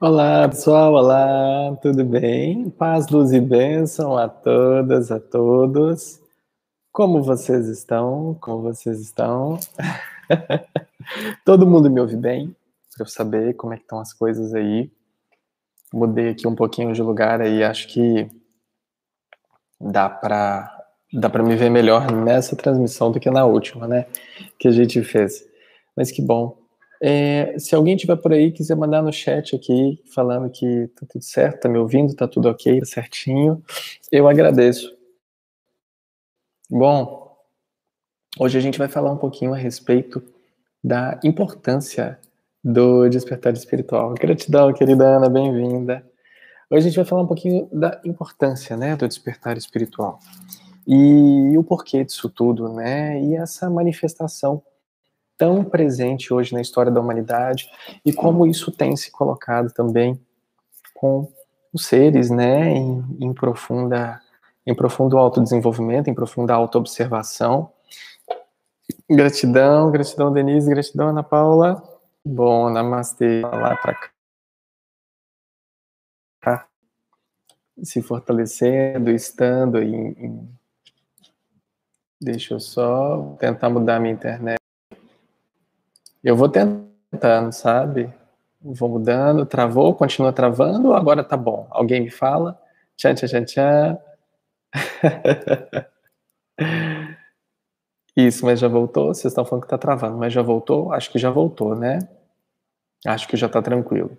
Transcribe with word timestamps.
Olá, 0.00 0.48
pessoal, 0.48 0.92
olá, 0.92 1.76
tudo 1.82 2.04
bem? 2.04 2.70
Paz, 2.70 3.08
luz 3.08 3.32
e 3.32 3.40
bênção 3.40 4.16
a 4.16 4.28
todas, 4.28 5.10
a 5.10 5.18
todos. 5.18 6.20
Como 6.92 7.22
vocês 7.22 7.66
estão? 7.66 8.36
Como 8.40 8.62
vocês 8.62 9.00
estão? 9.00 9.58
Todo 11.44 11.66
mundo 11.66 11.90
me 11.90 12.00
ouve 12.00 12.16
bem? 12.16 12.54
Para 12.94 13.04
eu 13.04 13.08
saber 13.08 13.54
como 13.54 13.74
é 13.74 13.76
que 13.76 13.82
estão 13.82 13.98
as 13.98 14.12
coisas 14.12 14.54
aí. 14.54 14.92
Mudei 15.92 16.28
aqui 16.28 16.46
um 16.46 16.54
pouquinho 16.54 16.92
de 16.92 17.02
lugar 17.02 17.40
aí, 17.40 17.64
acho 17.64 17.88
que 17.88 18.28
dá 19.80 20.08
para 20.08 20.70
dá 21.12 21.28
para 21.28 21.42
me 21.42 21.56
ver 21.56 21.68
melhor 21.68 22.10
nessa 22.12 22.54
transmissão 22.54 23.10
do 23.10 23.18
que 23.18 23.30
na 23.30 23.44
última, 23.44 23.88
né? 23.88 24.06
Que 24.58 24.68
a 24.68 24.72
gente 24.72 25.02
fez. 25.02 25.44
Mas 25.96 26.12
que 26.12 26.22
bom. 26.22 26.61
É, 27.04 27.58
se 27.58 27.74
alguém 27.74 27.96
tiver 27.96 28.14
por 28.14 28.32
aí 28.32 28.52
quiser 28.52 28.76
mandar 28.76 29.02
no 29.02 29.12
chat 29.12 29.56
aqui 29.56 30.00
falando 30.14 30.48
que 30.48 30.86
tá 30.94 31.04
tudo 31.10 31.24
certo, 31.24 31.62
tá 31.62 31.68
me 31.68 31.76
ouvindo, 31.76 32.14
tá 32.14 32.28
tudo 32.28 32.48
ok, 32.48 32.78
tá 32.78 32.86
certinho, 32.86 33.60
eu 34.12 34.28
agradeço. 34.28 34.96
Bom, 36.70 37.36
hoje 38.38 38.56
a 38.56 38.60
gente 38.60 38.78
vai 38.78 38.86
falar 38.86 39.10
um 39.10 39.16
pouquinho 39.16 39.52
a 39.52 39.56
respeito 39.56 40.22
da 40.82 41.18
importância 41.24 42.20
do 42.62 43.08
despertar 43.08 43.52
espiritual. 43.52 44.14
Gratidão, 44.14 44.72
querida 44.72 45.16
Ana, 45.16 45.28
bem-vinda. 45.28 46.08
Hoje 46.70 46.86
a 46.86 46.88
gente 46.88 46.96
vai 46.96 47.04
falar 47.04 47.22
um 47.22 47.26
pouquinho 47.26 47.68
da 47.72 48.00
importância, 48.04 48.76
né, 48.76 48.94
do 48.94 49.08
despertar 49.08 49.58
espiritual 49.58 50.20
e 50.86 51.58
o 51.58 51.64
porquê 51.64 52.04
disso 52.04 52.30
tudo, 52.30 52.72
né, 52.72 53.20
e 53.20 53.34
essa 53.34 53.68
manifestação 53.68 54.62
tão 55.42 55.64
presente 55.64 56.32
hoje 56.32 56.54
na 56.54 56.60
história 56.60 56.92
da 56.92 57.00
humanidade 57.00 57.68
e 58.04 58.12
como 58.12 58.46
isso 58.46 58.70
tem 58.70 58.96
se 58.96 59.10
colocado 59.10 59.72
também 59.72 60.24
com 60.94 61.28
os 61.72 61.84
seres, 61.86 62.30
né, 62.30 62.68
em, 62.68 63.04
em 63.18 63.34
profunda, 63.34 64.22
em 64.64 64.72
profundo 64.72 65.18
autodesenvolvimento, 65.18 66.08
em 66.08 66.14
profunda 66.14 66.54
autoobservação. 66.54 67.72
Gratidão, 69.10 69.90
gratidão 69.90 70.32
Denise, 70.32 70.70
gratidão 70.70 71.08
Ana 71.08 71.24
Paula. 71.24 71.82
Bom, 72.24 72.70
namastê, 72.70 73.40
lá 73.40 73.76
para 73.76 74.12
cá. 76.40 76.68
Se 77.82 78.00
fortalecendo, 78.00 79.10
estando 79.10 79.82
em, 79.82 80.12
em 80.12 80.48
Deixa 82.20 82.54
eu 82.54 82.60
só 82.60 83.34
tentar 83.40 83.68
mudar 83.68 83.98
minha 83.98 84.14
internet. 84.14 84.61
Eu 86.22 86.36
vou 86.36 86.48
tentando, 86.48 87.52
sabe? 87.52 88.12
Vou 88.60 88.88
mudando, 88.88 89.44
travou, 89.44 89.94
continua 89.94 90.32
travando 90.32 90.94
agora 90.94 91.24
tá 91.24 91.36
bom? 91.36 91.66
Alguém 91.70 92.00
me 92.02 92.10
fala? 92.10 92.60
Tchan, 92.96 93.14
tchan, 93.14 93.26
tchan, 93.26 93.44
tchan. 93.44 93.98
Isso, 98.16 98.44
mas 98.44 98.60
já 98.60 98.68
voltou? 98.68 99.14
Vocês 99.14 99.32
estão 99.32 99.44
falando 99.44 99.64
que 99.64 99.70
tá 99.70 99.78
travando, 99.78 100.18
mas 100.18 100.32
já 100.32 100.42
voltou? 100.42 100.92
Acho 100.92 101.10
que 101.10 101.18
já 101.18 101.30
voltou, 101.30 101.74
né? 101.74 101.98
Acho 103.06 103.26
que 103.26 103.36
já 103.36 103.48
tá 103.48 103.60
tranquilo. 103.60 104.16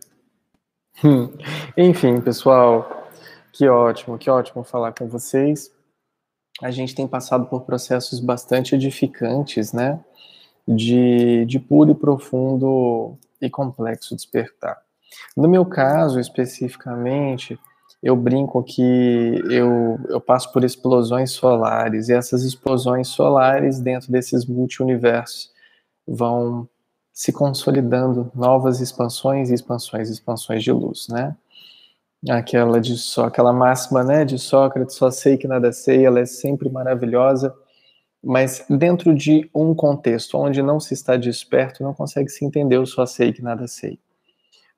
Enfim, 1.77 2.19
pessoal, 2.19 3.07
que 3.53 3.67
ótimo, 3.67 4.17
que 4.17 4.29
ótimo 4.29 4.63
falar 4.63 4.93
com 4.93 5.07
vocês 5.07 5.71
a 6.61 6.69
gente 6.71 6.93
tem 6.93 7.07
passado 7.07 7.45
por 7.47 7.61
processos 7.61 8.19
bastante 8.19 8.75
edificantes, 8.75 9.73
né? 9.73 9.99
De, 10.67 11.45
de 11.45 11.59
puro 11.59 11.91
e 11.91 11.95
profundo 11.95 13.17
e 13.41 13.49
complexo 13.49 14.15
despertar. 14.15 14.77
No 15.35 15.47
meu 15.47 15.65
caso, 15.65 16.19
especificamente, 16.19 17.59
eu 18.01 18.15
brinco 18.15 18.63
que 18.63 19.41
eu, 19.49 19.99
eu 20.09 20.21
passo 20.21 20.51
por 20.51 20.63
explosões 20.63 21.31
solares, 21.31 22.09
e 22.09 22.13
essas 22.13 22.43
explosões 22.43 23.07
solares, 23.09 23.79
dentro 23.79 24.11
desses 24.11 24.45
multiuniversos, 24.45 25.51
vão 26.07 26.67
se 27.13 27.31
consolidando 27.31 28.31
novas 28.33 28.79
expansões 28.79 29.49
e 29.49 29.53
expansões 29.53 30.09
expansões 30.09 30.63
de 30.63 30.71
luz, 30.71 31.07
né? 31.09 31.35
aquela 32.29 32.79
de 32.79 32.97
só 32.97 33.25
aquela 33.25 33.51
máxima 33.51 34.03
né 34.03 34.23
de 34.23 34.39
Sócrates 34.39 34.95
só 34.95 35.11
sei 35.11 35.37
que 35.37 35.47
nada 35.47 35.73
sei 35.73 36.05
ela 36.05 36.21
é 36.21 36.25
sempre 36.25 36.69
maravilhosa 36.69 37.53
mas 38.23 38.65
dentro 38.69 39.13
de 39.13 39.49
um 39.53 39.75
contexto 39.75 40.37
onde 40.37 40.61
não 40.61 40.79
se 40.79 40.93
está 40.93 41.17
desperto 41.17 41.83
não 41.83 41.93
consegue 41.93 42.29
se 42.29 42.45
entender 42.45 42.77
o 42.77 42.85
só 42.85 43.05
sei 43.05 43.33
que 43.33 43.41
nada 43.41 43.67
sei. 43.67 43.99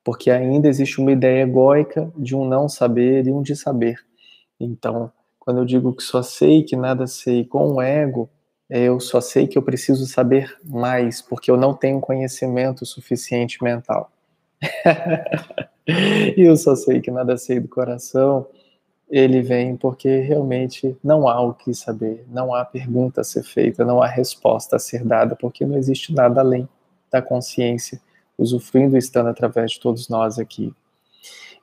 Porque 0.03 0.31
ainda 0.31 0.67
existe 0.67 0.99
uma 0.99 1.11
ideia 1.11 1.43
egóica 1.43 2.11
de 2.17 2.35
um 2.35 2.47
não 2.47 2.67
saber 2.67 3.27
e 3.27 3.31
um 3.31 3.41
de 3.41 3.55
saber. 3.55 3.99
Então 4.59 5.11
quando 5.39 5.59
eu 5.59 5.65
digo 5.65 5.93
que 5.93 6.01
só 6.01 6.23
sei 6.23 6.63
que 6.63 6.75
nada 6.75 7.05
sei 7.05 7.45
com 7.45 7.73
o 7.73 7.81
ego 7.81 8.29
eu 8.67 8.99
só 8.99 9.21
sei 9.21 9.45
que 9.45 9.57
eu 9.57 9.61
preciso 9.61 10.07
saber 10.07 10.57
mais 10.63 11.21
porque 11.21 11.51
eu 11.51 11.57
não 11.57 11.73
tenho 11.73 11.99
conhecimento 11.99 12.85
suficiente 12.85 13.63
mental. 13.63 14.11
E 15.87 16.41
eu 16.41 16.57
só 16.57 16.75
sei 16.75 16.99
que 16.99 17.11
nada 17.11 17.37
sei 17.37 17.59
do 17.59 17.67
coração, 17.67 18.47
ele 19.09 19.41
vem 19.41 19.77
porque 19.77 20.19
realmente 20.19 20.97
não 21.03 21.27
há 21.27 21.39
o 21.41 21.53
que 21.53 21.73
saber, 21.73 22.25
não 22.27 22.53
há 22.53 22.65
pergunta 22.65 23.21
a 23.21 23.23
ser 23.23 23.43
feita, 23.43 23.85
não 23.85 24.01
há 24.01 24.07
resposta 24.07 24.75
a 24.75 24.79
ser 24.79 25.03
dada, 25.03 25.35
porque 25.35 25.65
não 25.65 25.77
existe 25.77 26.13
nada 26.13 26.41
além 26.41 26.67
da 27.11 27.21
consciência, 27.21 28.01
usufruindo 28.37 28.95
e 28.95 28.99
estando 28.99 29.29
através 29.29 29.71
de 29.71 29.79
todos 29.79 30.09
nós 30.09 30.39
aqui. 30.39 30.73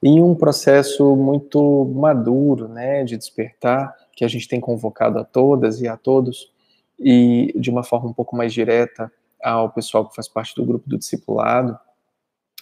Em 0.02 0.22
um 0.22 0.34
processo 0.34 1.14
muito 1.14 1.84
maduro, 1.94 2.68
né, 2.68 3.04
de 3.04 3.16
despertar, 3.16 3.94
que 4.14 4.24
a 4.24 4.28
gente 4.28 4.48
tem 4.48 4.60
convocado 4.60 5.18
a 5.18 5.24
todas 5.24 5.80
e 5.80 5.88
a 5.88 5.96
todos, 5.96 6.50
e 6.98 7.52
de 7.56 7.70
uma 7.70 7.82
forma 7.82 8.08
um 8.08 8.12
pouco 8.12 8.36
mais 8.36 8.52
direta 8.52 9.10
ao 9.42 9.70
pessoal 9.70 10.08
que 10.08 10.14
faz 10.14 10.28
parte 10.28 10.54
do 10.54 10.64
grupo 10.64 10.88
do 10.88 10.98
discipulado, 10.98 11.78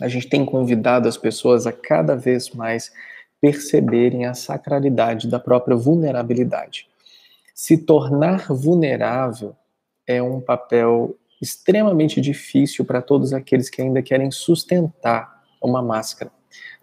a 0.01 0.09
gente 0.09 0.29
tem 0.29 0.45
convidado 0.45 1.07
as 1.07 1.19
pessoas 1.19 1.67
a 1.67 1.73
cada 1.73 2.17
vez 2.17 2.51
mais 2.51 2.91
perceberem 3.41 4.27
a 4.27 4.35
sacralidade 4.35 5.29
da 5.29 5.39
própria 5.39 5.77
vulnerabilidade. 5.77 6.89
Se 7.55 7.79
tornar 7.79 8.53
vulnerável 8.53 9.57
é 10.07 10.23
um 10.23 10.41
papel 10.41 11.17
extremamente 11.41 12.21
difícil 12.21 12.85
para 12.85 13.01
todos 13.01 13.33
aqueles 13.33 13.71
que 13.71 13.81
ainda 13.81 14.03
querem 14.03 14.31
sustentar 14.31 15.43
uma 15.63 15.81
máscara, 15.81 16.31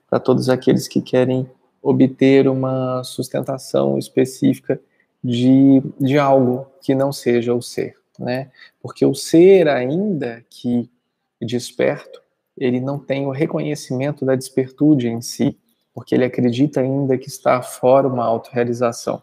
para 0.09 0.19
todos 0.19 0.49
aqueles 0.49 0.87
que 0.87 1.01
querem 1.01 1.49
obter 1.81 2.47
uma 2.47 3.03
sustentação 3.03 3.97
específica 3.97 4.79
de, 5.23 5.81
de 5.99 6.17
algo 6.17 6.67
que 6.81 6.95
não 6.95 7.11
seja 7.11 7.53
o 7.53 7.61
ser, 7.61 7.95
né? 8.17 8.49
Porque 8.81 9.05
o 9.05 9.13
ser, 9.13 9.67
ainda 9.67 10.43
que 10.49 10.89
desperto, 11.41 12.21
ele 12.57 12.79
não 12.79 12.97
tem 12.97 13.27
o 13.27 13.31
reconhecimento 13.31 14.25
da 14.25 14.35
despertude 14.35 15.07
em 15.07 15.21
si, 15.21 15.57
porque 15.97 16.13
ele 16.13 16.25
acredita 16.25 16.79
ainda 16.79 17.17
que 17.17 17.27
está 17.27 17.59
fora 17.59 18.07
uma 18.07 18.23
autorrealização. 18.23 19.19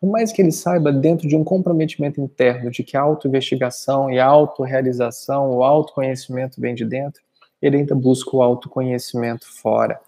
Por 0.00 0.10
mais 0.10 0.32
que 0.32 0.42
ele 0.42 0.50
saiba, 0.50 0.90
dentro 0.90 1.28
de 1.28 1.36
um 1.36 1.44
comprometimento 1.44 2.20
interno 2.20 2.68
de 2.68 2.82
que 2.82 2.96
a 2.96 3.00
autoinvestigação 3.00 4.10
e 4.10 4.18
a 4.18 4.26
autorrealização, 4.26 5.52
o 5.52 5.62
autoconhecimento 5.62 6.60
vem 6.60 6.74
de 6.74 6.84
dentro, 6.84 7.22
ele 7.62 7.76
ainda 7.76 7.94
busca 7.94 8.36
o 8.36 8.42
autoconhecimento 8.42 9.46
fora. 9.46 10.00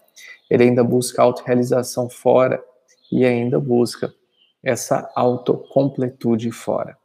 Ele 0.49 0.63
ainda 0.65 0.83
busca 0.83 1.21
a 1.21 1.23
autorrealização 1.23 2.09
fora 2.09 2.61
e 3.09 3.25
ainda 3.25 3.57
busca 3.57 4.13
essa 4.61 5.09
autocompletude 5.15 6.51
fora. 6.51 6.97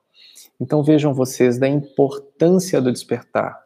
Então 0.60 0.82
vejam 0.82 1.14
vocês 1.14 1.56
da 1.56 1.68
importância 1.68 2.82
do 2.82 2.90
despertar 2.90 3.62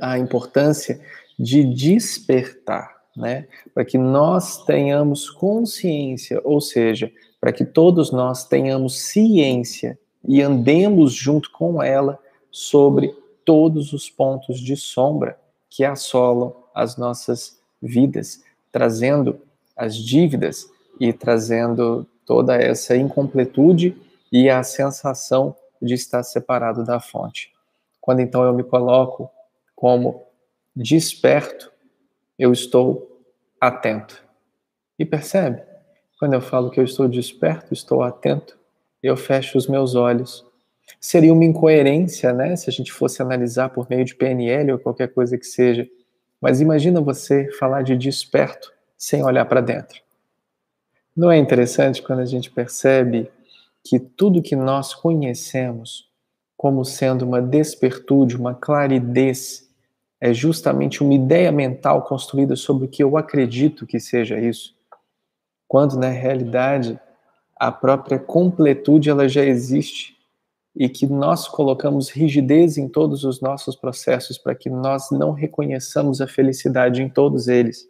a 0.00 0.18
importância 0.18 1.00
de 1.38 1.64
despertar, 1.64 2.99
né? 3.16 3.46
Para 3.74 3.84
que 3.84 3.98
nós 3.98 4.64
tenhamos 4.64 5.30
consciência, 5.30 6.40
ou 6.44 6.60
seja, 6.60 7.10
para 7.40 7.52
que 7.52 7.64
todos 7.64 8.12
nós 8.12 8.44
tenhamos 8.44 9.00
ciência 9.00 9.98
e 10.26 10.42
andemos 10.42 11.12
junto 11.12 11.50
com 11.50 11.82
ela 11.82 12.18
sobre 12.50 13.14
todos 13.44 13.92
os 13.92 14.10
pontos 14.10 14.60
de 14.60 14.76
sombra 14.76 15.38
que 15.68 15.84
assolam 15.84 16.54
as 16.74 16.96
nossas 16.96 17.58
vidas, 17.80 18.42
trazendo 18.70 19.40
as 19.76 19.96
dívidas 19.96 20.68
e 20.98 21.12
trazendo 21.12 22.06
toda 22.26 22.56
essa 22.56 22.96
incompletude 22.96 23.96
e 24.30 24.48
a 24.50 24.62
sensação 24.62 25.56
de 25.80 25.94
estar 25.94 26.22
separado 26.22 26.84
da 26.84 27.00
fonte. 27.00 27.52
Quando 28.00 28.20
então 28.20 28.44
eu 28.44 28.52
me 28.52 28.62
coloco 28.62 29.30
como 29.74 30.22
desperto, 30.76 31.69
eu 32.40 32.54
estou 32.54 33.20
atento. 33.60 34.24
E 34.98 35.04
percebe? 35.04 35.62
Quando 36.18 36.32
eu 36.32 36.40
falo 36.40 36.70
que 36.70 36.80
eu 36.80 36.84
estou 36.84 37.06
desperto, 37.06 37.74
estou 37.74 38.02
atento, 38.02 38.58
eu 39.02 39.14
fecho 39.14 39.58
os 39.58 39.66
meus 39.66 39.94
olhos. 39.94 40.42
Seria 40.98 41.34
uma 41.34 41.44
incoerência, 41.44 42.32
né, 42.32 42.56
se 42.56 42.70
a 42.70 42.72
gente 42.72 42.90
fosse 42.90 43.20
analisar 43.20 43.68
por 43.68 43.88
meio 43.90 44.06
de 44.06 44.14
PNL 44.14 44.72
ou 44.72 44.78
qualquer 44.78 45.12
coisa 45.12 45.36
que 45.36 45.44
seja, 45.44 45.86
Mas 46.40 46.62
imagina 46.62 47.02
você 47.02 47.52
falar 47.58 47.82
de 47.82 47.94
desperto 47.94 48.72
sem 48.96 49.22
olhar 49.22 49.44
para 49.44 49.60
dentro. 49.60 50.00
Não 51.14 51.30
é 51.30 51.36
interessante 51.36 52.00
quando 52.00 52.20
a 52.20 52.24
gente 52.24 52.50
percebe 52.50 53.30
que 53.84 54.00
tudo 54.00 54.40
que 54.40 54.56
nós 54.56 54.94
conhecemos 54.94 56.08
como 56.56 56.82
sendo 56.82 57.26
uma 57.26 57.42
despertude, 57.42 58.36
uma 58.36 58.54
claridez, 58.54 59.69
é 60.20 60.34
justamente 60.34 61.02
uma 61.02 61.14
ideia 61.14 61.50
mental 61.50 62.02
construída 62.02 62.54
sobre 62.54 62.84
o 62.84 62.88
que 62.88 63.02
eu 63.02 63.16
acredito 63.16 63.86
que 63.86 63.98
seja 63.98 64.38
isso, 64.38 64.76
quando 65.66 65.96
na 65.96 66.08
realidade 66.08 67.00
a 67.56 67.72
própria 67.72 68.18
completude 68.18 69.08
ela 69.08 69.28
já 69.28 69.44
existe 69.44 70.16
e 70.76 70.88
que 70.88 71.06
nós 71.06 71.48
colocamos 71.48 72.10
rigidez 72.10 72.76
em 72.78 72.88
todos 72.88 73.24
os 73.24 73.40
nossos 73.40 73.74
processos 73.74 74.38
para 74.38 74.54
que 74.54 74.70
nós 74.70 75.10
não 75.10 75.32
reconheçamos 75.32 76.20
a 76.20 76.26
felicidade 76.26 77.02
em 77.02 77.08
todos 77.08 77.48
eles. 77.48 77.88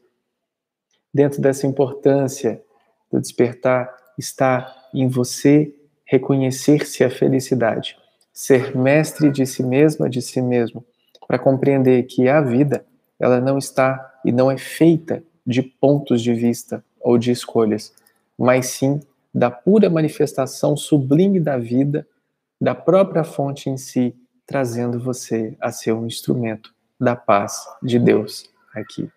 Dentro 1.12 1.42
dessa 1.42 1.66
importância 1.66 2.62
do 3.10 3.20
despertar 3.20 3.94
está 4.16 4.74
em 4.94 5.08
você 5.08 5.74
reconhecer-se 6.04 7.04
a 7.04 7.10
felicidade, 7.10 7.96
ser 8.32 8.76
mestre 8.76 9.30
de 9.30 9.46
si 9.46 9.62
mesma, 9.62 10.08
de 10.08 10.22
si 10.22 10.40
mesmo, 10.40 10.84
para 11.30 11.38
compreender 11.38 12.02
que 12.08 12.28
a 12.28 12.40
vida, 12.40 12.84
ela 13.16 13.40
não 13.40 13.56
está 13.56 14.18
e 14.24 14.32
não 14.32 14.50
é 14.50 14.58
feita 14.58 15.22
de 15.46 15.62
pontos 15.62 16.20
de 16.20 16.34
vista 16.34 16.84
ou 17.00 17.16
de 17.16 17.30
escolhas, 17.30 17.94
mas 18.36 18.66
sim 18.66 18.98
da 19.32 19.48
pura 19.48 19.88
manifestação 19.88 20.76
sublime 20.76 21.38
da 21.38 21.56
vida, 21.56 22.04
da 22.60 22.74
própria 22.74 23.22
fonte 23.22 23.70
em 23.70 23.76
si, 23.76 24.12
trazendo 24.44 24.98
você 24.98 25.56
a 25.60 25.70
ser 25.70 25.92
um 25.92 26.04
instrumento 26.04 26.74
da 26.98 27.14
paz 27.14 27.64
de 27.80 28.00
Deus 28.00 28.50
aqui. 28.74 29.08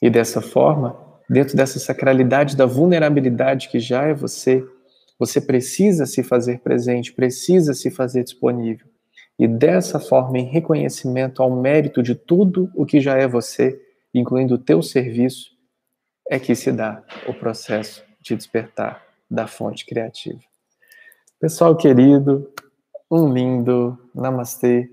E 0.00 0.08
dessa 0.08 0.40
forma, 0.40 0.96
dentro 1.28 1.54
dessa 1.54 1.78
sacralidade 1.78 2.56
da 2.56 2.64
vulnerabilidade 2.64 3.68
que 3.68 3.78
já 3.78 4.04
é 4.04 4.14
você, 4.14 4.66
você 5.18 5.38
precisa 5.38 6.06
se 6.06 6.22
fazer 6.22 6.60
presente, 6.60 7.12
precisa 7.12 7.74
se 7.74 7.90
fazer 7.90 8.24
disponível. 8.24 8.89
E 9.40 9.48
dessa 9.48 9.98
forma, 9.98 10.36
em 10.36 10.44
reconhecimento 10.44 11.42
ao 11.42 11.50
mérito 11.50 12.02
de 12.02 12.14
tudo 12.14 12.70
o 12.74 12.84
que 12.84 13.00
já 13.00 13.16
é 13.16 13.26
você, 13.26 13.80
incluindo 14.12 14.56
o 14.56 14.58
teu 14.58 14.82
serviço, 14.82 15.52
é 16.28 16.38
que 16.38 16.54
se 16.54 16.70
dá 16.70 17.02
o 17.26 17.32
processo 17.32 18.04
de 18.20 18.36
despertar 18.36 19.02
da 19.30 19.46
fonte 19.46 19.86
criativa. 19.86 20.38
Pessoal 21.40 21.74
querido, 21.74 22.52
um 23.10 23.32
lindo 23.32 23.98
namastê, 24.14 24.90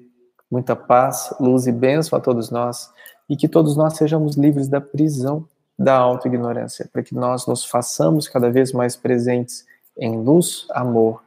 muita 0.50 0.78
paz, 0.78 1.36
luz 1.42 1.68
e 1.68 1.72
bênção 1.74 2.18
a 2.18 2.22
todos 2.22 2.50
nós 2.50 2.90
e 3.30 3.36
que 3.36 3.50
todos 3.50 3.76
nós 3.76 3.98
sejamos 3.98 4.38
livres 4.38 4.70
da 4.70 4.80
prisão 4.80 5.46
da 5.78 5.98
autoignorância, 5.98 6.90
para 6.90 7.04
que 7.04 7.14
nós 7.14 7.46
nos 7.48 7.66
façamos 7.66 8.30
cada 8.30 8.50
vez 8.50 8.72
mais 8.72 8.96
presentes 8.96 9.66
em 9.98 10.16
luz, 10.24 10.66
amor, 10.70 11.22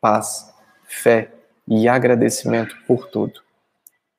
paz, 0.00 0.52
fé 0.82 1.30
e 1.66 1.88
agradecimento 1.88 2.76
por 2.86 3.08
tudo. 3.08 3.40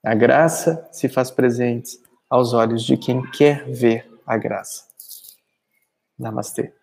A 0.03 0.13
graça 0.13 0.87
se 0.91 1.09
faz 1.09 1.31
presente 1.31 1.99
aos 2.29 2.53
olhos 2.53 2.83
de 2.83 2.97
quem 2.97 3.21
quer 3.31 3.65
ver 3.65 4.09
a 4.25 4.37
graça. 4.37 4.85
Namastê. 6.17 6.73